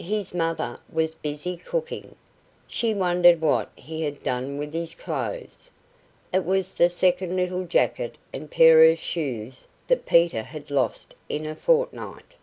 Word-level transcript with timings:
His 0.00 0.32
mother 0.32 0.80
was 0.90 1.14
busy 1.14 1.58
cooking; 1.58 2.16
she 2.66 2.94
wondered 2.94 3.42
what 3.42 3.70
he 3.76 4.00
had 4.04 4.22
done 4.22 4.56
with 4.56 4.72
his 4.72 4.94
clothes. 4.94 5.70
It 6.32 6.46
was 6.46 6.76
the 6.76 6.88
second 6.88 7.36
little 7.36 7.66
jacket 7.66 8.16
and 8.32 8.50
pair 8.50 8.82
of 8.84 8.98
shoes 8.98 9.68
that 9.88 10.06
Peter 10.06 10.44
had 10.44 10.70
lost 10.70 11.14
in 11.28 11.44
a 11.44 11.54
fortnight! 11.54 12.36